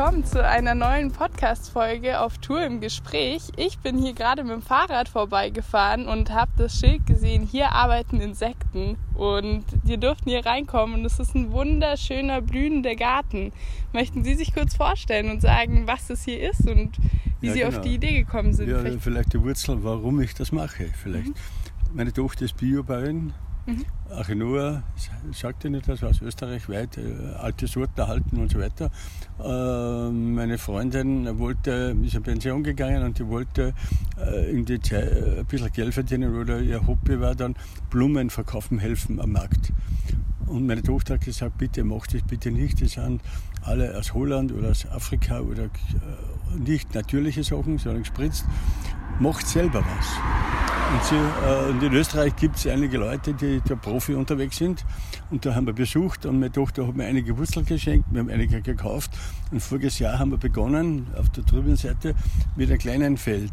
willkommen 0.00 0.24
zu 0.24 0.42
einer 0.42 0.74
neuen 0.74 1.12
Podcast-Folge 1.12 2.20
auf 2.20 2.38
Tour 2.38 2.64
im 2.64 2.80
Gespräch. 2.80 3.42
Ich 3.58 3.80
bin 3.80 3.98
hier 3.98 4.14
gerade 4.14 4.44
mit 4.44 4.52
dem 4.54 4.62
Fahrrad 4.62 5.10
vorbeigefahren 5.10 6.08
und 6.08 6.32
habe 6.32 6.50
das 6.56 6.80
Schild 6.80 7.06
gesehen, 7.06 7.42
hier 7.42 7.72
arbeiten 7.72 8.18
Insekten. 8.18 8.96
Und 9.12 9.62
wir 9.84 9.98
durften 9.98 10.30
hier 10.30 10.46
reinkommen 10.46 11.00
und 11.00 11.04
es 11.04 11.18
ist 11.18 11.34
ein 11.34 11.52
wunderschöner, 11.52 12.40
blühender 12.40 12.96
Garten. 12.96 13.52
Möchten 13.92 14.24
Sie 14.24 14.36
sich 14.36 14.54
kurz 14.54 14.74
vorstellen 14.74 15.30
und 15.30 15.42
sagen, 15.42 15.86
was 15.86 16.06
das 16.06 16.24
hier 16.24 16.48
ist 16.50 16.66
und 16.66 16.96
wie 17.42 17.48
Ja, 17.48 17.52
Sie 17.52 17.64
auf 17.66 17.72
genau. 17.72 17.82
die 17.84 17.94
Idee 17.96 18.14
gekommen 18.20 18.54
sind? 18.54 18.70
Ja, 18.70 18.78
Vielleicht- 18.78 19.02
vielleicht 19.02 19.32
die 19.34 19.42
Wurzel, 19.42 19.84
warum 19.84 20.22
ich 20.22 20.32
das 20.32 20.50
mache. 20.50 20.86
Vielleicht. 20.94 21.28
Mhm. 21.28 21.34
Meine 21.92 22.14
Tochter 22.14 22.46
ist 22.46 22.56
Biobäuerin. 22.56 23.34
Mhm. 23.66 23.84
Achenor, 24.10 24.82
sagt 25.32 25.64
nicht 25.64 25.88
das, 25.88 26.02
aus 26.02 26.20
Österreich 26.20 26.68
weit, 26.68 26.98
äh, 26.98 27.34
alte 27.38 27.66
Sorten 27.66 28.00
erhalten 28.00 28.38
und 28.38 28.50
so 28.50 28.58
weiter. 28.58 28.90
Äh, 29.38 30.10
meine 30.10 30.58
Freundin 30.58 31.38
wollte, 31.38 31.96
ist 32.02 32.14
in 32.14 32.22
Pension 32.22 32.62
gegangen 32.62 33.02
und 33.04 33.18
die 33.18 33.28
wollte 33.28 33.74
äh, 34.18 34.50
in 34.50 34.64
die 34.64 34.80
Zeit 34.80 35.12
äh, 35.12 35.40
ein 35.40 35.46
bisschen 35.46 35.72
Geld 35.72 35.94
verdienen 35.94 36.34
oder 36.34 36.60
ihr 36.60 36.86
Hobby 36.86 37.20
war 37.20 37.34
dann 37.34 37.54
Blumen 37.90 38.30
verkaufen 38.30 38.78
helfen 38.78 39.20
am 39.20 39.32
Markt. 39.32 39.72
Und 40.46 40.66
meine 40.66 40.82
Tochter 40.82 41.14
hat 41.14 41.24
gesagt, 41.24 41.58
bitte 41.58 41.84
mach 41.84 42.08
das 42.08 42.22
bitte 42.22 42.50
nicht. 42.50 42.80
Die 42.80 42.88
sind 42.88 43.22
alle 43.62 43.96
aus 43.96 44.14
Holland 44.14 44.50
oder 44.52 44.70
aus 44.70 44.84
Afrika 44.86 45.40
oder 45.40 45.64
äh, 45.64 46.58
nicht 46.58 46.94
natürliche 46.94 47.44
Sachen, 47.44 47.78
sondern 47.78 48.02
gespritzt. 48.02 48.44
Macht 49.20 49.46
selber 49.46 49.84
was. 49.84 50.59
Und, 50.92 51.04
sie, 51.04 51.14
äh, 51.14 51.70
und 51.70 51.82
in 51.82 51.92
Österreich 51.92 52.34
gibt 52.36 52.56
es 52.56 52.66
einige 52.66 52.98
Leute, 52.98 53.32
die 53.32 53.60
da 53.64 53.76
Profi 53.76 54.14
unterwegs 54.14 54.56
sind. 54.56 54.84
Und 55.30 55.46
da 55.46 55.54
haben 55.54 55.66
wir 55.66 55.72
besucht 55.72 56.26
und 56.26 56.40
meine 56.40 56.50
Tochter 56.52 56.86
hat 56.86 56.96
mir 56.96 57.04
einige 57.04 57.38
Wurzeln 57.38 57.64
geschenkt. 57.64 58.06
Wir 58.10 58.20
haben 58.20 58.28
einige 58.30 58.60
gekauft. 58.60 59.10
Und 59.52 59.60
voriges 59.62 59.98
Jahr 60.00 60.18
haben 60.18 60.32
wir 60.32 60.38
begonnen 60.38 61.06
auf 61.16 61.28
der 61.30 61.44
drüben 61.44 61.76
Seite 61.76 62.14
mit 62.56 62.68
einem 62.70 62.78
kleinen 62.78 63.16
Feld. 63.16 63.52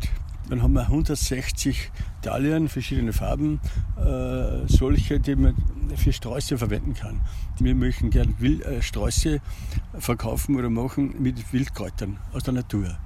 Dann 0.49 0.63
haben 0.63 0.73
wir 0.73 0.83
160 0.83 1.91
Dahlien, 2.21 2.69
verschiedene 2.69 3.13
Farben, 3.13 3.59
äh, 3.97 4.65
solche, 4.67 5.19
die 5.19 5.35
man 5.35 5.55
für 5.95 6.13
Sträuße 6.13 6.57
verwenden 6.57 6.93
kann. 6.93 7.21
Wir 7.59 7.75
möchten 7.75 8.09
gerne 8.09 8.33
Wil- 8.39 8.61
äh, 8.63 8.81
Sträuße 8.81 9.41
verkaufen 9.99 10.55
oder 10.55 10.69
machen 10.69 11.15
mit 11.19 11.53
Wildkräutern 11.53 12.17
aus 12.33 12.43
der 12.43 12.53
Natur. 12.53 12.97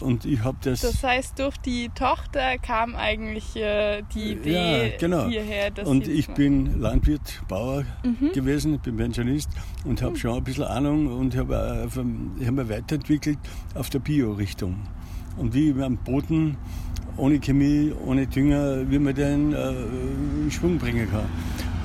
Und 0.00 0.24
ich 0.24 0.42
habe 0.44 0.58
das, 0.62 0.80
Das 0.82 1.02
heißt, 1.02 1.38
durch 1.38 1.56
die 1.58 1.88
Tochter 1.94 2.58
kam 2.58 2.94
eigentlich 2.96 3.56
äh, 3.56 4.02
die 4.14 4.32
Idee 4.32 4.90
Ja, 4.90 4.96
genau. 4.98 5.26
hierher. 5.28 5.70
Und 5.84 6.06
ich 6.06 6.28
bin 6.28 6.80
Landwirt, 6.80 7.42
Bauer 7.48 7.84
Mhm. 8.04 8.32
gewesen, 8.32 8.74
ich 8.74 8.80
bin 8.80 8.96
Pensionist 8.96 9.48
und 9.84 10.02
habe 10.02 10.16
schon 10.16 10.36
ein 10.36 10.44
bisschen 10.44 10.64
Ahnung 10.64 11.06
und 11.06 11.36
habe 11.36 11.88
hab 11.94 12.04
mich 12.04 12.68
weiterentwickelt 12.68 13.38
auf 13.74 13.88
der 13.90 14.00
Bio-Richtung. 14.00 14.76
Und 15.38 15.54
wie 15.54 15.72
man 15.72 15.84
am 15.84 15.96
Boden 15.98 16.56
ohne 17.16 17.38
Chemie, 17.40 17.92
ohne 18.04 18.26
Dünger, 18.26 18.90
wie 18.90 18.98
man 18.98 19.14
den 19.14 19.52
äh, 19.54 19.70
in 20.44 20.50
Schwung 20.50 20.78
bringen 20.78 21.08
kann. 21.10 21.24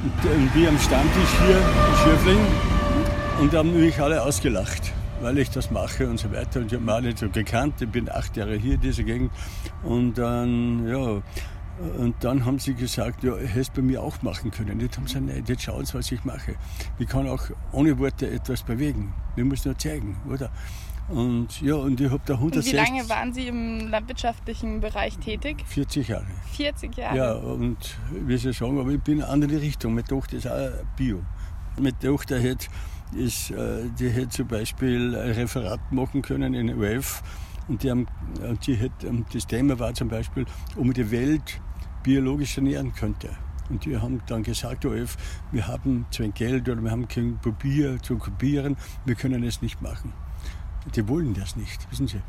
Und, 0.03 0.29
äh, 0.29 0.35
und 0.35 0.55
wie 0.55 0.67
am 0.67 0.77
Stammtisch 0.77 1.29
hier 1.45 1.57
in 1.57 1.97
Schöfling 2.03 2.39
und 3.39 3.53
da 3.53 3.59
haben 3.59 3.79
mich 3.79 3.97
alle 3.99 4.21
ausgelacht, 4.21 4.91
weil 5.21 5.37
ich 5.37 5.49
das 5.49 5.71
mache 5.71 6.09
und 6.09 6.19
so 6.19 6.31
weiter. 6.31 6.59
Und 6.59 6.71
ich 6.71 6.79
habe 6.79 7.01
mich 7.01 7.05
nicht 7.05 7.19
so 7.19 7.29
gekannt. 7.29 7.81
Ich 7.81 7.89
bin 7.89 8.09
acht 8.09 8.35
Jahre 8.35 8.55
hier 8.55 8.75
in 8.75 8.81
dieser 8.81 9.03
Gegend. 9.03 9.31
Und 9.83 10.17
dann, 10.17 10.87
ja, 10.87 11.21
und 11.97 12.15
dann 12.19 12.45
haben 12.45 12.59
sie 12.59 12.73
gesagt, 12.73 13.23
ja, 13.23 13.35
hättest 13.35 13.75
du 13.75 13.81
bei 13.81 13.87
mir 13.87 14.03
auch 14.03 14.21
machen 14.21 14.51
können. 14.51 14.79
Jetzt 14.79 14.97
haben 14.97 15.07
sie 15.07 15.15
gesagt, 15.15 15.33
nein, 15.33 15.43
jetzt 15.47 15.63
schauen 15.63 15.85
sie, 15.85 15.93
was 15.93 16.11
ich 16.11 16.23
mache. 16.25 16.55
Ich 16.99 17.07
kann 17.07 17.27
auch 17.27 17.43
ohne 17.71 17.97
Worte 17.97 18.29
etwas 18.29 18.63
bewegen. 18.63 19.13
Wir 19.35 19.45
müssen 19.45 19.69
nur 19.69 19.77
zeigen, 19.77 20.17
oder? 20.29 20.51
Und 21.09 21.61
ja, 21.61 21.75
und 21.75 21.99
ich 21.99 22.09
habe 22.09 22.21
da 22.25 22.35
Und 22.35 22.55
wie 22.55 22.59
160, 22.59 22.73
lange 22.73 23.09
waren 23.09 23.33
Sie 23.33 23.47
im 23.47 23.89
landwirtschaftlichen 23.89 24.79
Bereich 24.79 25.17
tätig? 25.17 25.63
40 25.65 26.07
Jahre. 26.07 26.25
40 26.53 26.95
Jahre. 26.95 27.17
Ja, 27.17 27.33
und 27.33 27.77
wie 28.11 28.37
Sie 28.37 28.53
sagen, 28.53 28.79
aber 28.79 28.91
ich 28.91 29.01
bin 29.01 29.17
in 29.17 29.23
eine 29.23 29.31
andere 29.31 29.59
Richtung. 29.59 29.95
Meine 29.95 30.07
Tochter 30.07 30.37
ist 30.37 30.47
auch 30.47 30.69
Bio. 30.95 31.21
Meine 31.77 31.97
Tochter 31.99 32.39
hätte, 32.39 32.67
ist, 33.15 33.51
äh, 33.51 33.89
die 33.99 34.09
hätte 34.09 34.29
zum 34.29 34.47
Beispiel 34.47 35.15
ein 35.15 35.31
Referat 35.31 35.91
machen 35.91 36.21
können 36.21 36.53
in 36.53 36.73
OF. 36.77 37.23
Und, 37.67 37.83
die 37.83 37.91
haben, 37.91 38.07
und 38.47 38.65
die 38.65 38.75
hätte, 38.75 39.07
und 39.07 39.33
das 39.33 39.47
Thema 39.47 39.79
war 39.79 39.93
zum 39.93 40.09
Beispiel, 40.09 40.45
ob 40.75 40.83
man 40.83 40.93
die 40.93 41.09
Welt 41.11 41.61
biologisch 42.03 42.57
ernähren 42.57 42.93
könnte. 42.93 43.29
Und 43.69 43.85
die 43.85 43.97
haben 43.97 44.21
dann 44.27 44.43
gesagt, 44.43 44.85
OF, 44.85 45.15
wir 45.51 45.67
haben 45.67 46.05
zwar 46.11 46.27
Geld 46.29 46.67
oder 46.67 46.81
wir 46.81 46.91
haben 46.91 47.07
kein 47.07 47.37
Papier 47.39 48.01
zu 48.01 48.17
kopieren, 48.17 48.75
wir 49.05 49.15
können 49.15 49.43
es 49.43 49.61
nicht 49.61 49.81
machen. 49.81 50.13
Die 50.95 51.07
wollen 51.07 51.33
das 51.33 51.55
nicht, 51.55 51.89
wissen 51.91 52.07
Sie. 52.07 52.21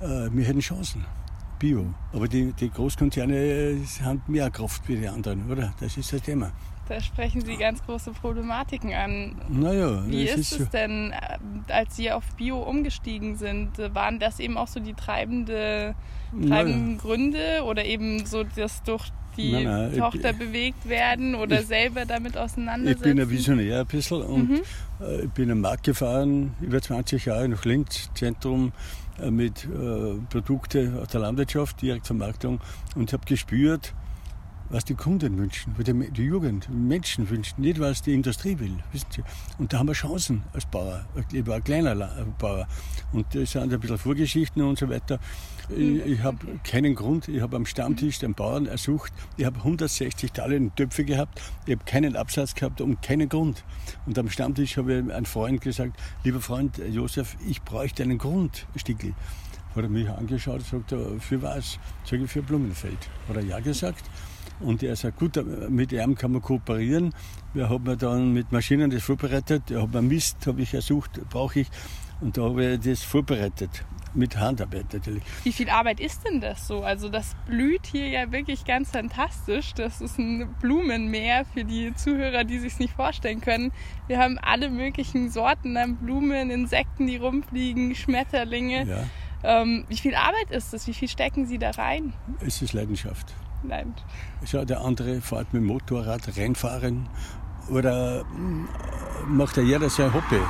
Äh, 0.00 0.30
wir 0.32 0.44
hätten 0.44 0.60
Chancen. 0.60 1.04
Bio. 1.58 1.94
Aber 2.12 2.28
die, 2.28 2.52
die 2.52 2.70
Großkonzerne 2.70 3.78
haben 4.02 4.22
mehr 4.26 4.50
Kraft 4.50 4.88
wie 4.88 4.96
die 4.96 5.08
anderen, 5.08 5.50
oder? 5.50 5.74
Das 5.80 5.96
ist 5.96 6.12
das 6.12 6.22
Thema. 6.22 6.52
Da 6.88 7.00
sprechen 7.00 7.44
Sie 7.44 7.56
ganz 7.56 7.82
große 7.84 8.12
Problematiken 8.12 8.92
an. 8.94 9.36
Naja, 9.48 10.04
Wie 10.06 10.22
ist 10.24 10.52
es 10.52 10.68
denn, 10.70 11.12
äh, 11.12 11.72
als 11.72 11.96
Sie 11.96 12.12
auf 12.12 12.24
Bio 12.36 12.58
umgestiegen 12.62 13.34
sind? 13.36 13.78
äh, 13.80 13.92
Waren 13.94 14.20
das 14.20 14.38
eben 14.38 14.56
auch 14.56 14.68
so 14.68 14.78
die 14.78 14.94
treibende, 14.94 15.94
treibenden 16.46 16.98
Gründe 16.98 17.64
oder 17.64 17.84
eben 17.84 18.24
so 18.24 18.44
das 18.44 18.82
durch 18.84 19.08
die 19.36 19.52
Nein, 19.52 19.64
nein, 19.64 19.90
ich- 19.92 19.98
Tochter 19.98 20.32
bewegt 20.32 20.88
werden 20.88 21.34
oder 21.34 21.60
ich- 21.60 21.66
selber 21.66 22.04
damit 22.06 22.34
Ich 22.36 22.38
auseinandersetzen? 22.40 23.02
bin 23.02 23.20
ein 23.20 23.30
Visionär 23.30 23.80
ein 23.80 23.86
bisschen 23.86 24.22
und 24.22 24.48
Mhm. 24.50 24.60
äh, 25.00 25.24
ich 25.24 25.30
bin 25.32 25.50
am 25.50 25.60
Markt 25.62 25.82
gefahren, 25.82 26.54
über 26.60 26.80
20 26.80 27.24
Jahre 27.26 27.48
nach 27.48 27.64
Linz, 27.64 28.10
Zentrum 28.14 28.72
äh, 29.20 29.30
mit 29.30 29.64
äh, 29.64 30.18
Produkten 30.30 30.98
aus 31.00 31.08
der 31.08 31.20
Landwirtschaft, 31.20 31.82
Direktvermarktung 31.82 32.60
und 32.94 33.12
habe 33.12 33.24
gespürt, 33.26 33.92
was 34.70 34.84
die 34.84 34.94
Kunden 34.94 35.38
wünschen, 35.38 35.74
was 35.76 35.84
die, 35.84 35.92
die 36.10 36.22
Jugend, 36.24 36.66
die 36.68 36.72
Menschen 36.76 37.28
wünschen, 37.30 37.60
nicht 37.60 37.78
was 37.78 38.02
die 38.02 38.14
Industrie 38.14 38.58
will. 38.58 38.76
Wissen 38.92 39.06
Sie? 39.10 39.22
Und 39.58 39.72
da 39.72 39.78
haben 39.78 39.86
wir 39.88 39.92
Chancen 39.94 40.42
als 40.52 40.66
Bauer. 40.66 41.04
Ich 41.32 41.46
war 41.46 41.56
ein 41.56 41.64
kleiner 41.64 41.94
La- 41.94 42.26
Bauer. 42.38 42.66
Und 43.12 43.26
das 43.34 43.52
sind 43.52 43.72
ein 43.72 43.80
bisschen 43.80 43.98
Vorgeschichten 43.98 44.62
und 44.62 44.78
so 44.78 44.88
weiter. 44.88 45.18
Ich, 45.68 46.04
ich 46.06 46.22
habe 46.22 46.38
keinen 46.64 46.94
Grund. 46.94 47.28
Ich 47.28 47.40
habe 47.40 47.56
am 47.56 47.66
Stammtisch 47.66 48.18
den 48.18 48.34
Bauern 48.34 48.66
ersucht. 48.66 49.12
Ich 49.36 49.44
habe 49.44 49.58
160 49.58 50.32
Taler 50.32 50.58
Töpfe 50.74 51.04
gehabt. 51.04 51.40
Ich 51.66 51.74
habe 51.74 51.84
keinen 51.84 52.16
Absatz 52.16 52.54
gehabt 52.54 52.80
und 52.80 53.02
keinen 53.02 53.28
Grund. 53.28 53.64
Und 54.06 54.18
am 54.18 54.28
Stammtisch 54.30 54.76
habe 54.76 54.94
ich 54.94 55.12
einem 55.12 55.24
Freund 55.26 55.60
gesagt, 55.60 55.98
lieber 56.24 56.40
Freund 56.40 56.78
Josef, 56.90 57.36
ich 57.48 57.62
bräuchte 57.62 58.02
einen 58.02 58.18
Grund, 58.18 58.66
Stickel. 58.76 59.14
Hat 59.74 59.82
er 59.82 59.90
mich 59.90 60.08
angeschaut 60.08 60.60
und 60.60 60.66
sagt, 60.66 60.92
er, 60.92 61.20
für 61.20 61.42
was? 61.42 61.78
Sag 62.04 62.20
ich, 62.20 62.30
für 62.30 62.42
Blumenfeld. 62.42 62.96
Hat 63.28 63.36
er 63.36 63.42
ja 63.44 63.60
gesagt. 63.60 64.04
Und 64.60 64.82
er 64.82 64.96
sagt, 64.96 65.18
gut, 65.18 65.38
mit 65.68 65.92
ihm 65.92 66.14
kann 66.14 66.32
man 66.32 66.42
kooperieren. 66.42 67.12
Wir 67.54 67.68
haben 67.68 67.84
mir 67.84 67.96
dann 67.96 68.32
mit 68.32 68.52
Maschinen 68.52 68.90
das 68.90 69.02
vorbereitet. 69.02 69.70
Er 69.70 69.82
hat 69.82 69.92
mir 69.92 70.02
Mist, 70.02 70.46
habe 70.46 70.62
ich 70.62 70.72
ersucht, 70.72 71.20
brauche 71.28 71.60
ich. 71.60 71.68
Und 72.20 72.38
da 72.38 72.42
habe 72.44 72.64
ich 72.74 72.80
das 72.80 73.02
vorbereitet. 73.02 73.84
Mit 74.14 74.38
Handarbeit 74.38 74.94
natürlich. 74.94 75.22
Wie 75.44 75.52
viel 75.52 75.68
Arbeit 75.68 76.00
ist 76.00 76.22
denn 76.26 76.40
das 76.40 76.66
so? 76.66 76.82
Also 76.82 77.10
das 77.10 77.36
blüht 77.46 77.84
hier 77.84 78.08
ja 78.08 78.32
wirklich 78.32 78.64
ganz 78.64 78.90
fantastisch. 78.92 79.74
Das 79.74 80.00
ist 80.00 80.18
ein 80.18 80.48
Blumenmeer 80.62 81.44
für 81.52 81.64
die 81.64 81.92
Zuhörer, 81.94 82.44
die 82.44 82.58
sich 82.58 82.78
nicht 82.78 82.94
vorstellen 82.94 83.42
können. 83.42 83.72
Wir 84.06 84.18
haben 84.18 84.38
alle 84.38 84.70
möglichen 84.70 85.28
Sorten 85.28 85.76
an 85.76 85.96
Blumen, 85.96 86.48
Insekten, 86.48 87.06
die 87.06 87.18
rumfliegen, 87.18 87.94
Schmetterlinge. 87.94 88.86
Ja, 88.86 89.04
Ähm, 89.44 89.84
wie 89.88 89.98
viel 89.98 90.14
Arbeit 90.14 90.50
ist 90.50 90.72
das? 90.72 90.86
Wie 90.86 90.94
viel 90.94 91.08
stecken 91.08 91.44
Sie 91.46 91.58
da 91.58 91.72
rein? 91.72 92.14
es 92.40 92.62
ist 92.62 92.72
Leidenschaft. 92.72 93.34
Nein. 93.62 93.94
Schau, 94.44 94.64
der 94.64 94.80
andere 94.80 95.20
fährt 95.20 95.52
mit 95.52 95.62
dem 95.62 95.66
Motorrad, 95.66 96.36
Rennfahren 96.36 97.08
oder 97.70 98.24
mm, 98.24 98.68
macht 99.36 99.56
ja 99.56 99.62
jeder 99.62 99.90
sein 99.90 100.12
Hobby. 100.12 100.40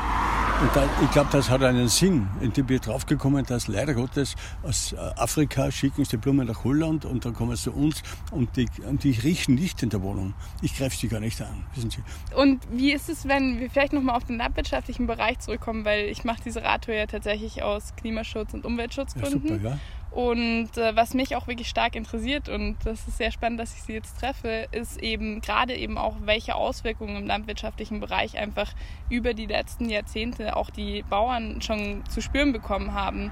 Und 0.58 0.74
da, 0.74 0.88
ich 1.02 1.10
glaube, 1.10 1.28
das 1.32 1.50
hat 1.50 1.62
einen 1.62 1.88
Sinn. 1.88 2.28
Und 2.40 2.56
ich 2.56 2.64
bin 2.64 2.80
draufgekommen, 2.80 3.44
dass 3.44 3.68
leider 3.68 3.92
Gottes 3.92 4.36
aus 4.62 4.94
äh, 4.94 4.96
Afrika 4.96 5.70
schicken 5.70 6.02
sie 6.04 6.12
die 6.12 6.16
Blumen 6.16 6.46
nach 6.46 6.64
Holland 6.64 7.04
und 7.04 7.26
dann 7.26 7.34
kommen 7.34 7.54
sie 7.56 7.64
zu 7.64 7.72
uns 7.72 8.02
und 8.30 8.56
die, 8.56 8.66
und 8.88 9.04
die 9.04 9.10
riechen 9.10 9.54
nicht 9.54 9.82
in 9.82 9.90
der 9.90 10.00
Wohnung. 10.00 10.32
Ich 10.62 10.74
greife 10.74 10.96
sie 10.96 11.08
gar 11.08 11.20
nicht 11.20 11.42
an, 11.42 11.66
wissen 11.74 11.90
Sie. 11.90 12.02
Und 12.34 12.62
wie 12.70 12.92
ist 12.94 13.10
es, 13.10 13.28
wenn 13.28 13.60
wir 13.60 13.68
vielleicht 13.68 13.92
nochmal 13.92 14.16
auf 14.16 14.24
den 14.24 14.38
landwirtschaftlichen 14.38 15.06
Bereich 15.06 15.40
zurückkommen, 15.40 15.84
weil 15.84 16.06
ich 16.06 16.24
mache 16.24 16.40
diese 16.42 16.62
Radtour 16.62 16.94
ja 16.94 17.04
tatsächlich 17.06 17.62
aus 17.62 17.92
Klimaschutz- 18.02 18.54
und 18.54 18.64
Ja, 18.64 18.66
Umweltschutzgründen. 18.70 19.48
super, 19.58 19.68
ja. 19.72 19.78
Und 20.16 20.78
äh, 20.78 20.96
was 20.96 21.12
mich 21.12 21.36
auch 21.36 21.46
wirklich 21.46 21.68
stark 21.68 21.94
interessiert, 21.94 22.48
und 22.48 22.76
das 22.84 23.06
ist 23.06 23.18
sehr 23.18 23.30
spannend, 23.30 23.60
dass 23.60 23.74
ich 23.74 23.82
Sie 23.82 23.92
jetzt 23.92 24.18
treffe, 24.18 24.66
ist 24.72 24.96
eben 25.02 25.42
gerade 25.42 25.74
eben 25.74 25.98
auch, 25.98 26.14
welche 26.24 26.54
Auswirkungen 26.54 27.16
im 27.16 27.26
landwirtschaftlichen 27.26 28.00
Bereich 28.00 28.38
einfach 28.38 28.72
über 29.10 29.34
die 29.34 29.44
letzten 29.44 29.90
Jahrzehnte 29.90 30.56
auch 30.56 30.70
die 30.70 31.04
Bauern 31.10 31.60
schon 31.60 32.02
zu 32.08 32.22
spüren 32.22 32.54
bekommen 32.54 32.94
haben. 32.94 33.30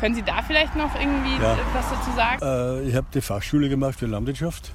Können 0.00 0.14
Sie 0.14 0.22
da 0.22 0.40
vielleicht 0.40 0.74
noch 0.74 0.94
irgendwie 0.94 1.34
Ja. 1.34 1.58
was 1.74 1.90
dazu 1.90 2.10
sagen? 2.12 2.40
Äh, 2.42 2.88
ich 2.88 2.94
habe 2.94 3.08
die 3.12 3.20
Fachschule 3.20 3.68
gemacht 3.68 3.98
für 3.98 4.06
Landwirtschaft 4.06 4.72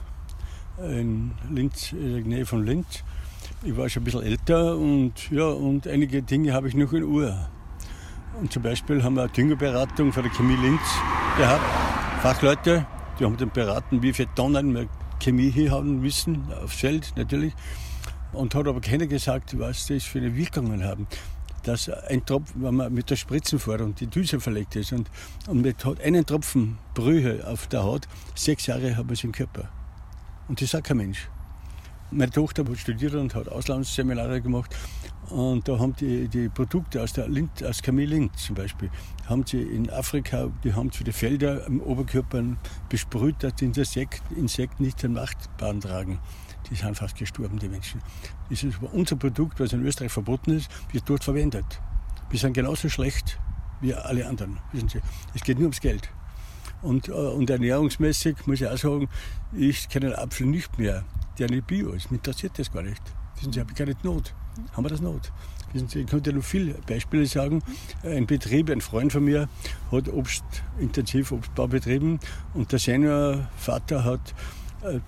in 0.77 1.31
Linz, 1.49 1.91
in 1.91 2.13
der 2.13 2.21
Nähe 2.23 2.45
von 2.45 2.67
Linz. 2.67 3.03
Ich 3.63 3.75
war 3.75 3.89
schon 3.89 4.03
ein 4.03 4.05
bisschen 4.05 4.21
älter 4.21 4.77
und, 4.77 5.31
ja, 5.31 5.47
und 5.47 5.87
einige 5.87 6.21
Dinge 6.21 6.53
habe 6.53 6.67
ich 6.67 6.75
noch 6.75 6.93
in 6.93 7.01
Uhr. 7.01 7.49
Und 8.39 8.53
zum 8.53 8.61
Beispiel 8.61 9.03
haben 9.03 9.15
wir 9.15 9.23
eine 9.23 9.31
Düngerberatung 9.31 10.13
von 10.13 10.21
der 10.21 10.31
Chemie 10.31 10.55
Linz 10.61 10.81
gehabt. 11.37 11.63
Fachleute, 12.23 12.87
die 13.19 13.23
haben 13.23 13.37
dann 13.37 13.51
beraten, 13.51 14.01
wie 14.01 14.11
viele 14.11 14.33
Tonnen 14.33 14.73
wir 14.73 14.87
Chemie 15.21 15.51
hier 15.51 15.69
haben 15.69 16.01
müssen, 16.01 16.51
aufs 16.63 16.77
Feld 16.77 17.13
natürlich. 17.15 17.53
Und 18.33 18.55
hat 18.55 18.67
aber 18.67 18.81
keiner 18.81 19.05
gesagt, 19.05 19.57
was 19.59 19.85
das 19.85 20.03
für 20.03 20.17
eine 20.17 20.35
Wirkungen 20.35 20.83
haben. 20.83 21.07
Dass 21.63 21.89
ein 21.89 22.25
Tropfen, 22.25 22.63
wenn 22.63 22.75
man 22.75 22.91
mit 22.91 23.11
der 23.11 23.17
Spritzen 23.17 23.59
fährt 23.59 23.81
und 23.81 23.99
die 23.99 24.07
Düse 24.07 24.39
verlegt 24.39 24.75
ist 24.75 24.93
und, 24.93 25.11
und 25.47 25.61
mit 25.61 25.85
einen 26.03 26.25
Tropfen 26.25 26.79
Brühe 26.95 27.45
auf 27.47 27.67
der 27.67 27.83
Haut, 27.83 28.07
sechs 28.33 28.65
Jahre 28.65 28.97
haben 28.97 29.07
wir 29.07 29.13
es 29.13 29.23
im 29.23 29.31
Körper. 29.31 29.69
Und 30.47 30.59
das 30.59 30.71
sagt 30.71 30.87
kein 30.87 30.97
Mensch. 30.97 31.29
Meine 32.09 32.31
Tochter 32.31 32.63
hat 32.63 32.77
studiert 32.77 33.15
und 33.15 33.35
hat 33.35 33.49
Auslandsseminare 33.49 34.41
gemacht. 34.41 34.73
Und 35.29 35.67
da 35.67 35.77
haben 35.77 35.93
die, 35.97 36.29
die 36.29 36.47
Produkte 36.47 37.03
aus 37.03 37.11
der 37.11 37.27
Lind, 37.27 37.61
aus 37.65 37.81
Camille 37.81 38.15
Lind 38.15 38.37
zum 38.39 38.55
Beispiel, 38.55 38.89
haben 39.25 39.45
sie 39.45 39.61
in 39.61 39.89
Afrika, 39.89 40.49
die 40.63 40.73
haben 40.73 40.89
sie 40.89 41.03
die 41.03 41.11
Felder 41.11 41.65
im 41.67 41.81
Oberkörper 41.81 42.43
besprüht, 42.87 43.43
dass 43.43 43.55
die 43.55 43.65
Insekten 43.65 44.83
nicht 44.83 45.03
den 45.03 45.13
Machtbahn 45.13 45.81
tragen. 45.81 46.19
Die 46.69 46.75
sind 46.75 46.95
fast 46.95 47.17
gestorben, 47.17 47.59
die 47.59 47.67
Menschen. 47.67 48.01
Das 48.49 48.63
ist 48.63 48.79
unser 48.93 49.17
Produkt, 49.17 49.59
was 49.59 49.73
in 49.73 49.85
Österreich 49.85 50.11
verboten 50.11 50.51
ist, 50.51 50.69
wird 50.93 51.09
dort 51.09 51.25
verwendet. 51.25 51.81
Wir 52.29 52.39
sind 52.39 52.53
genauso 52.53 52.87
schlecht 52.87 53.37
wie 53.81 53.93
alle 53.93 54.25
anderen. 54.25 54.59
Wissen 54.71 54.87
Sie, 54.87 55.01
es 55.33 55.43
geht 55.43 55.57
nur 55.57 55.65
ums 55.65 55.81
Geld. 55.81 56.09
Und, 56.81 57.09
äh, 57.09 57.11
und 57.11 57.49
ernährungsmäßig 57.49 58.45
muss 58.45 58.61
ich 58.61 58.67
auch 58.67 58.77
sagen, 58.77 59.09
ich 59.51 59.89
kenne 59.89 60.07
den 60.07 60.15
Apfel 60.15 60.47
nicht 60.47 60.77
mehr 60.77 61.03
der 61.39 61.49
nicht 61.49 61.67
bio 61.67 61.91
ist. 61.91 62.11
Mich 62.11 62.19
interessiert 62.19 62.57
das 62.57 62.71
gar 62.71 62.83
nicht. 62.83 63.01
Wissen 63.35 63.53
Sie, 63.53 63.59
habe 63.59 63.71
ich 63.71 63.77
gar 63.77 63.85
nicht 63.85 64.03
Not. 64.03 64.33
Haben 64.73 64.85
wir 64.85 64.89
das 64.89 65.01
Not? 65.01 65.31
Wissen 65.73 65.87
Sie, 65.87 66.01
ich 66.01 66.07
könnte 66.07 66.33
noch 66.33 66.43
viele 66.43 66.75
Beispiele 66.87 67.25
sagen. 67.25 67.61
Ein 68.03 68.25
Betrieb, 68.25 68.69
ein 68.69 68.81
Freund 68.81 69.11
von 69.11 69.23
mir, 69.23 69.47
hat 69.91 70.07
Obst, 70.09 70.43
intensiv 70.79 71.31
Obstbau 71.31 71.67
betrieben 71.67 72.19
und 72.53 72.71
der 72.71 72.79
Seniorvater 72.79 74.03
hat 74.03 74.33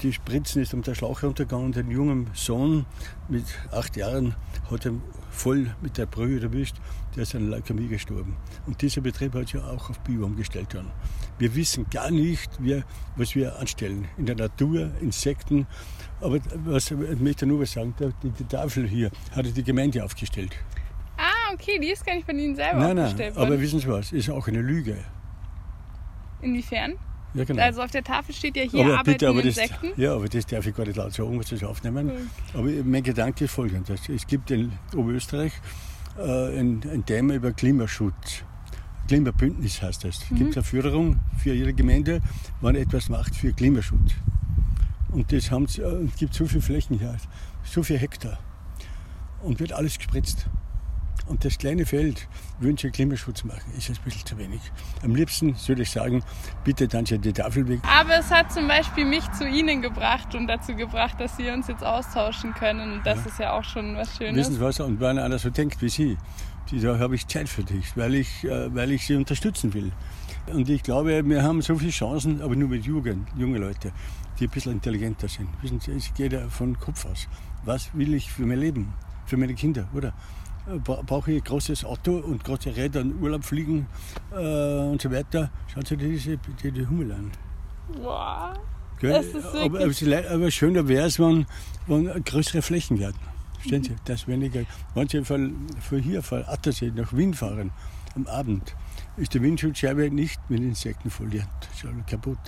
die 0.02 0.14
Spritzen 0.14 0.62
ist 0.62 0.74
um 0.74 0.82
den 0.82 0.96
Schlauch 0.96 1.24
runtergegangen 1.24 1.68
und 1.68 1.78
ein 1.78 1.92
junger 1.92 2.26
Sohn 2.34 2.86
mit 3.28 3.46
acht 3.72 3.96
Jahren 3.96 4.36
hat 4.70 4.86
ihn 4.86 5.02
voll 5.30 5.74
mit 5.82 5.98
der 5.98 6.06
Brühe 6.06 6.42
erwischt, 6.42 6.76
der 7.16 7.24
ist 7.24 7.36
an 7.36 7.50
Leukämie 7.50 7.88
gestorben. 7.88 8.36
Und 8.68 8.82
dieser 8.82 9.02
Betrieb 9.02 9.34
hat 9.34 9.50
sich 9.50 9.62
auch 9.62 9.90
auf 9.90 10.00
Bio 10.02 10.26
umgestellt. 10.26 10.74
Dann. 10.74 10.92
Wir 11.38 11.56
wissen 11.56 11.90
gar 11.90 12.12
nicht, 12.12 12.50
wir, 12.62 12.84
was 13.16 13.36
wir 13.36 13.58
anstellen. 13.58 14.08
In 14.18 14.26
der 14.26 14.36
Natur, 14.36 14.92
Insekten. 15.02 15.68
Aber 16.22 16.40
was, 16.66 16.92
ich 16.92 17.20
möchte 17.20 17.46
nur 17.46 17.62
was 17.62 17.72
sagen, 17.72 17.94
die, 18.24 18.30
die 18.30 18.44
Tafel 18.44 18.88
hier 18.88 19.12
hat 19.32 19.46
die 19.46 19.64
Gemeinde 19.64 20.04
aufgestellt. 20.04 20.56
Ah, 21.18 21.54
okay, 21.54 21.80
die 21.80 21.92
ist 21.92 22.06
gar 22.06 22.16
nicht 22.16 22.26
von 22.26 22.38
Ihnen 22.38 22.56
selber 22.56 22.80
nein, 22.80 23.00
aufgestellt 23.00 23.36
nein, 23.36 23.46
aber 23.46 23.60
wissen 23.60 23.80
Sie 23.80 23.88
was, 23.88 24.12
ist 24.12 24.30
auch 24.30 24.48
eine 24.48 24.62
Lüge. 24.62 24.98
Inwiefern? 26.42 26.96
Ja, 27.34 27.44
genau. 27.44 27.62
Also 27.62 27.82
auf 27.82 27.92
der 27.92 28.04
Tafel 28.04 28.34
steht 28.34 28.56
ja 28.58 28.64
hier 28.64 28.86
aber 28.86 28.94
arbeiten 28.94 29.12
bitte, 29.12 29.30
aber 29.30 29.44
Insekten. 29.44 29.90
Das, 29.90 29.98
ja, 29.98 30.16
aber 30.16 30.28
das 30.28 30.46
darf 30.48 30.66
ich 30.66 30.76
gar 30.76 30.86
nicht 30.86 30.96
laut 30.96 31.14
sagen, 31.14 31.40
was 31.40 31.48
das 31.48 31.64
aufnehmen. 31.64 32.10
Okay. 32.10 32.22
Aber 32.54 32.70
mein 32.84 33.04
Gedanke 33.04 33.46
ist 33.46 33.52
folgendes. 33.52 34.10
Es 34.10 34.26
gibt 34.26 34.50
in 34.52 34.72
Oberösterreich 34.96 35.54
äh, 36.18 36.60
ein, 36.60 36.82
ein 36.92 37.06
Thema 37.06 37.36
über 37.36 37.52
Klimaschutz. 37.52 38.44
Klimabündnis 39.08 39.82
heißt 39.82 40.04
das. 40.04 40.30
Mhm. 40.30 40.36
Gibt 40.36 40.52
es 40.52 40.58
eine 40.58 40.64
Förderung 40.64 41.20
für 41.38 41.54
jede 41.54 41.74
Gemeinde, 41.74 42.22
wann 42.62 42.76
etwas 42.76 43.10
macht 43.10 43.36
für 43.36 43.52
Klimaschutz. 43.54 44.14
Und 45.12 45.32
das 45.32 45.50
haben, 45.52 45.66
äh, 45.66 46.08
gibt 46.18 46.34
so 46.34 46.46
viele 46.46 46.62
Flächen 46.62 47.00
hier, 47.00 47.16
so 47.64 47.84
viele 47.84 48.00
Hektar. 48.00 48.40
Und 49.42 49.60
wird 49.60 49.74
alles 49.74 49.98
gespritzt. 49.98 50.48
Und 51.28 51.46
das 51.46 51.60
kleine 51.60 51.86
Feld 51.86 52.28
wünsche 52.60 52.90
Klimaschutz 52.90 53.44
machen, 53.44 53.72
ist 53.78 53.90
ein 53.90 53.98
bisschen 54.04 54.26
zu 54.26 54.38
wenig. 54.40 54.62
Am 55.04 55.14
liebsten 55.14 55.56
würde 55.68 55.84
ich 55.84 55.92
sagen, 55.92 56.24
bitte 56.64 56.88
dann 56.88 57.06
schon 57.06 57.22
die 57.22 57.32
Tafel 57.32 57.68
weg. 57.68 57.82
Aber 57.84 58.18
es 58.18 58.32
hat 58.32 58.52
zum 58.52 58.68
Beispiel 58.68 59.06
mich 59.06 59.30
zu 59.34 59.48
Ihnen 59.48 59.84
gebracht 59.84 60.34
und 60.34 60.48
dazu 60.48 60.76
gebracht, 60.76 61.20
dass 61.20 61.38
wir 61.38 61.54
uns 61.54 61.68
jetzt 61.68 61.84
austauschen 61.84 62.54
können. 62.56 62.94
Und 62.94 63.06
das 63.06 63.20
ja. 63.20 63.26
ist 63.26 63.40
ja 63.40 63.54
auch 63.54 63.64
schon 63.64 63.96
was 63.96 64.18
Schönes. 64.18 64.38
Wissen 64.38 64.56
Sie 64.56 64.62
was? 64.62 64.80
Und 64.80 65.00
wenn 65.00 65.20
einer 65.20 65.38
so 65.38 65.52
denkt 65.52 65.82
wie 65.84 65.90
Sie, 65.90 66.18
da 66.72 66.98
habe 66.98 67.14
ich 67.14 67.28
Zeit 67.28 67.48
für 67.48 67.64
dich, 67.64 67.96
weil 67.96 68.16
ich, 68.16 68.44
äh, 68.44 68.74
weil 68.74 68.92
ich 68.92 69.06
Sie 69.06 69.16
unterstützen 69.16 69.74
will. 69.74 69.92
Und 70.52 70.68
ich 70.70 70.82
glaube, 70.82 71.24
wir 71.26 71.44
haben 71.44 71.62
so 71.62 71.76
viele 71.76 71.92
Chancen, 71.92 72.42
aber 72.42 72.56
nur 72.56 72.70
mit 72.70 72.86
Jugend, 72.86 73.28
junge 73.38 73.60
Leute, 73.60 73.92
die 74.40 74.46
ein 74.46 74.50
bisschen 74.50 74.74
intelligenter 74.74 75.28
sind. 75.28 75.50
Wissen 75.62 75.80
Sie, 75.80 75.92
es 75.92 76.12
geht 76.14 76.34
ja 76.34 76.48
von 76.50 76.80
Kopf 76.80 77.06
aus. 77.06 77.28
Was 77.66 77.94
will 77.94 78.16
ich 78.16 78.32
für 78.32 78.48
mein 78.48 78.60
Leben, 78.60 78.94
für 79.26 79.38
meine 79.38 79.54
Kinder, 79.54 79.88
oder? 79.94 80.14
Brauche 80.84 81.32
ich 81.32 81.42
ein 81.42 81.44
großes 81.44 81.86
Auto 81.86 82.18
und 82.18 82.44
große 82.44 82.76
Räder 82.76 83.02
und 83.02 83.22
Urlaub 83.22 83.44
fliegen 83.44 83.88
äh, 84.32 84.36
und 84.36 85.02
so 85.02 85.12
weiter. 85.12 85.50
Schauen 85.68 85.86
Sie 85.86 85.98
diese, 85.98 86.38
die, 86.38 86.72
die 86.72 86.88
Hummel 86.88 87.12
an. 87.12 87.32
Wow. 88.02 88.58
Das 89.02 89.26
ist 89.26 89.46
aber, 89.56 89.80
aber, 89.80 90.32
aber 90.32 90.52
schöner 90.52 90.88
wäre 90.88 91.08
es, 91.08 91.20
wenn, 91.20 91.46
wenn 91.88 92.24
größere 92.24 92.62
Flächen 92.62 93.00
werden. 93.00 93.18
Verstehen 93.54 93.84
Sie? 93.84 93.96
Das 94.06 94.28
weniger. 94.28 94.64
Manche 94.96 95.24
von, 95.26 95.68
von 95.82 96.00
hier, 96.00 96.22
von 96.22 96.44
Attersee 96.46 96.92
nach 96.96 97.14
Wien 97.14 97.34
fahren 97.34 97.72
am 98.16 98.28
Abend, 98.28 98.76
ist 99.18 99.34
die 99.34 99.42
Windschutzscheibe 99.42 100.10
nicht 100.10 100.40
mit 100.50 100.62
Insekten 100.62 101.10
foliert. 101.10 101.48
Das 101.62 101.84
ist 101.84 102.08
kaputt. 102.08 102.40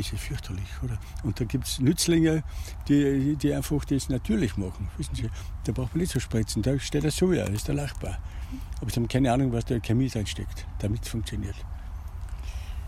Das 0.00 0.12
ist 0.14 0.22
fürchterlich, 0.22 0.68
oder? 0.82 0.98
Und 1.24 1.40
da 1.40 1.44
gibt 1.44 1.66
es 1.66 1.78
Nützlinge, 1.78 2.42
die, 2.88 3.36
die 3.36 3.52
einfach 3.52 3.84
das 3.84 4.08
natürlich 4.08 4.56
machen. 4.56 4.88
Wissen 4.96 5.14
Sie, 5.14 5.28
da 5.64 5.72
braucht 5.72 5.94
man 5.94 6.00
nicht 6.00 6.12
so 6.12 6.20
spritzen. 6.20 6.62
Da 6.62 6.78
steht 6.78 7.04
der 7.04 7.10
Soja, 7.10 7.44
das 7.44 7.56
ist 7.56 7.68
der 7.68 7.74
lachbar. 7.74 8.18
Aber 8.80 8.90
sie 8.90 8.96
haben 8.96 9.08
keine 9.08 9.32
Ahnung, 9.32 9.52
was 9.52 9.66
da 9.66 9.78
Chemie 9.78 10.08
reinsteckt, 10.08 10.66
damit 10.78 11.02
es 11.02 11.08
funktioniert. 11.08 11.54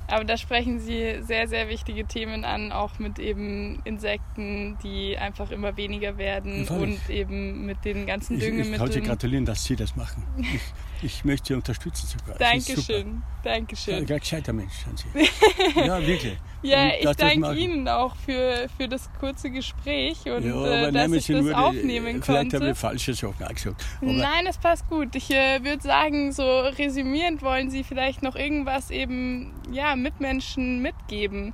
Aber 0.08 0.24
da 0.24 0.36
sprechen 0.36 0.80
Sie 0.80 1.22
sehr, 1.22 1.48
sehr 1.48 1.68
wichtige 1.68 2.06
Themen 2.06 2.44
an, 2.44 2.72
auch 2.72 2.98
mit 2.98 3.18
eben 3.18 3.80
Insekten, 3.84 4.76
die 4.82 5.16
einfach 5.16 5.50
immer 5.50 5.76
weniger 5.76 6.18
werden 6.18 6.66
und 6.68 7.08
eben 7.08 7.66
mit 7.66 7.84
den 7.84 8.06
ganzen 8.06 8.38
Düngemitteln. 8.38 8.68
Ich, 8.68 8.72
ich 8.72 8.78
kann 8.78 8.92
Sie 8.92 9.00
gratulieren, 9.00 9.44
dass 9.44 9.64
Sie 9.64 9.76
das 9.76 9.96
machen. 9.96 10.22
Ich, 10.38 10.60
ich 11.02 11.24
möchte 11.24 11.48
Sie 11.48 11.54
unterstützen 11.54 12.06
sogar. 12.06 12.36
Dankeschön, 12.38 13.22
Dankeschön. 13.42 14.06
Ja, 14.06 14.18
gescheiter 14.18 14.52
Mensch 14.52 14.72
sind 14.84 14.98
Sie. 14.98 15.80
ja, 15.80 16.00
wirklich. 16.06 16.38
ja, 16.62 16.84
und 16.84 16.92
ich 17.00 17.16
danke 17.16 17.54
Ihnen 17.54 17.88
auch 17.88 18.14
für, 18.16 18.68
für 18.76 18.88
das 18.88 19.10
kurze 19.18 19.50
Gespräch 19.50 20.24
und 20.26 20.44
ja, 20.44 20.88
äh, 20.88 20.92
dass 20.92 21.12
ich 21.12 21.26
das 21.26 21.42
nur 21.42 21.58
aufnehmen 21.58 22.14
die, 22.14 22.20
konnte. 22.20 22.22
Vielleicht 22.22 22.54
habe 22.54 22.70
ich 22.70 22.78
falsche 22.78 23.14
Sachen 23.14 23.54
gesagt. 23.54 23.84
Nein, 24.00 24.46
es 24.48 24.58
passt 24.58 24.88
gut. 24.88 25.14
Ich 25.14 25.30
äh, 25.30 25.62
würde 25.64 25.82
sagen, 25.82 26.32
so 26.32 26.60
resümierend 26.60 27.42
wollen 27.42 27.70
Sie 27.70 27.84
vielleicht 27.84 28.22
noch 28.22 28.36
irgendwas 28.36 28.90
eben 28.90 29.52
ja, 29.70 29.96
Mitmenschen 29.96 30.80
mitgeben. 30.80 31.52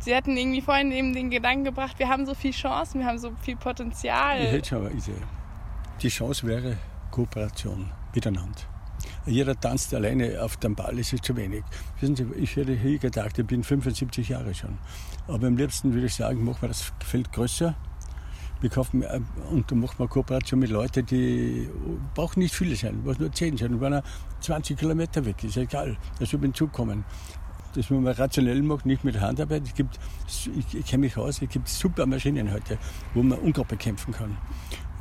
Sie 0.00 0.14
hatten 0.14 0.36
irgendwie 0.36 0.60
vorhin 0.60 0.92
eben 0.92 1.12
den 1.12 1.30
Gedanken 1.30 1.64
gebracht, 1.64 1.98
wir 1.98 2.08
haben 2.08 2.24
so 2.24 2.34
viele 2.34 2.54
Chancen, 2.54 3.00
wir 3.00 3.06
haben 3.06 3.18
so 3.18 3.32
viel 3.42 3.56
Potenzial. 3.56 4.40
Ich 4.40 4.52
hätte 4.52 4.76
aber 4.76 4.90
die 6.00 6.08
Chance 6.08 6.46
wäre 6.46 6.76
Kooperation 7.10 7.90
miteinander. 8.14 8.60
Jeder 9.26 9.58
tanzt 9.58 9.92
alleine 9.94 10.42
auf 10.42 10.56
dem 10.56 10.74
Ball, 10.74 10.98
ist 10.98 11.12
es 11.12 11.20
zu 11.20 11.36
wenig. 11.36 11.62
Wissen 12.00 12.16
Sie, 12.16 12.26
ich 12.36 12.56
hätte 12.56 12.74
hier 12.74 12.98
gedacht, 12.98 13.38
ich 13.38 13.46
bin 13.46 13.62
75 13.62 14.28
Jahre 14.28 14.54
schon. 14.54 14.78
Aber 15.26 15.46
am 15.46 15.56
liebsten 15.56 15.92
würde 15.92 16.06
ich 16.06 16.14
sagen, 16.14 16.44
machen 16.44 16.62
wir 16.62 16.68
das 16.68 16.92
Feld 17.04 17.32
größer. 17.32 17.74
Wir 18.60 18.70
kaufen, 18.70 19.02
äh, 19.02 19.20
und 19.50 19.70
dann 19.70 19.80
machen 19.80 19.98
wir 19.98 20.08
Kooperation 20.08 20.58
mit 20.58 20.70
Leuten, 20.70 21.06
die 21.06 21.68
brauchen 22.14 22.40
nicht 22.40 22.54
viele 22.54 22.74
sein, 22.74 23.00
was 23.04 23.18
nur 23.18 23.30
10 23.30 23.56
sein. 23.56 23.74
Und 23.74 23.80
wenn 23.80 23.92
er 23.92 24.02
20 24.40 24.76
Kilometer 24.76 25.24
weg 25.24 25.44
ist, 25.44 25.56
egal, 25.56 25.96
das 26.18 26.32
wird 26.32 26.42
hinzukommen. 26.42 27.04
Das 27.74 27.90
muss 27.90 28.02
man 28.02 28.14
rationell 28.14 28.62
machen, 28.62 28.88
nicht 28.88 29.04
mit 29.04 29.20
Handarbeit. 29.20 29.62
Es 29.64 29.74
gibt, 29.74 29.98
ich, 30.26 30.74
ich 30.74 30.86
kenne 30.86 31.02
mich 31.02 31.16
aus, 31.16 31.40
es 31.40 31.48
gibt 31.48 31.68
super 31.68 32.06
Maschinen 32.06 32.50
heute, 32.50 32.78
wo 33.14 33.22
man 33.22 33.38
Unkraut 33.38 33.68
bekämpfen 33.68 34.12
kann. 34.12 34.36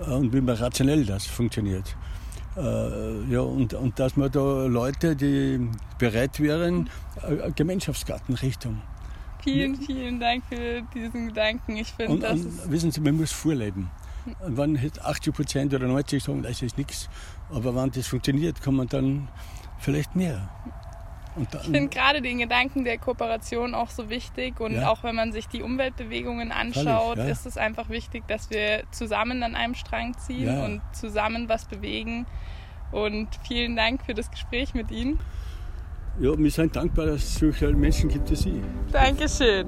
Und 0.06 0.34
wie 0.34 0.42
man 0.42 0.56
rationell 0.56 1.06
das 1.06 1.26
funktioniert. 1.26 1.96
Äh, 2.56 3.24
ja, 3.32 3.42
und, 3.42 3.74
und 3.74 4.00
dass 4.00 4.16
man 4.16 4.32
da 4.32 4.66
Leute, 4.66 5.16
die 5.16 5.70
bereit 6.00 6.40
wären, 6.40 6.90
äh, 7.22 7.52
Gemeinschaftsgartenrichtung. 7.52 8.82
Vielen, 9.44 9.76
vielen 9.76 10.20
Dank 10.20 10.44
für 10.50 10.82
diesen 10.94 11.28
Gedanken. 11.28 11.78
Ich 11.78 11.94
finde, 11.94 12.20
das 12.20 12.42
und, 12.42 12.72
Wissen 12.72 12.92
Sie, 12.92 13.00
man 13.02 13.16
muss 13.16 13.32
vorleben. 13.32 13.90
Und 14.46 14.58
wenn 14.58 14.78
80 14.78 15.34
Prozent 15.34 15.74
oder 15.74 15.88
90 15.88 16.24
sagen, 16.24 16.42
das 16.42 16.62
ist 16.62 16.78
nichts, 16.78 17.10
aber 17.50 17.76
wenn 17.76 17.92
das 17.92 18.08
funktioniert, 18.08 18.62
kann 18.62 18.76
man 18.76 18.88
dann 18.88 19.30
vielleicht 19.80 20.16
mehr. 20.16 20.50
Ich 21.40 21.60
finde 21.60 21.88
gerade 21.88 22.22
den 22.22 22.40
Gedanken 22.40 22.84
der 22.84 22.98
Kooperation 22.98 23.76
auch 23.76 23.90
so 23.90 24.10
wichtig 24.10 24.60
und 24.60 24.74
ja. 24.74 24.90
auch 24.90 25.04
wenn 25.04 25.16
man 25.16 25.32
sich 25.32 25.48
die 25.48 25.62
Umweltbewegungen 25.62 26.52
anschaut, 26.52 27.16
Völlig, 27.16 27.26
ja. 27.26 27.32
ist 27.32 27.46
es 27.46 27.58
einfach 27.58 27.90
wichtig, 27.90 28.24
dass 28.28 28.50
wir 28.50 28.84
zusammen 28.92 29.44
an 29.44 29.56
einem 29.56 29.76
Strang 29.76 30.18
ziehen 30.18 30.48
ja. 30.48 30.66
und 30.66 30.82
zusammen 30.94 31.50
was 31.50 31.66
bewegen. 31.66 32.26
Und 32.92 33.28
vielen 33.46 33.76
Dank 33.76 34.04
für 34.06 34.14
das 34.14 34.32
Gespräch 34.32 34.74
mit 34.74 34.92
Ihnen. 34.92 35.20
Ja, 36.20 36.38
wir 36.38 36.52
sind 36.52 36.76
dankbar, 36.76 37.08
dass 37.08 37.24
es 37.24 37.36
solche 37.36 37.68
Menschen 37.74 38.10
gibt 38.10 38.32
wie 38.32 38.36
Sie. 38.36 38.62
Dankeschön. 38.92 39.68